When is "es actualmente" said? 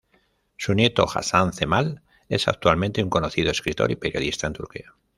2.27-3.03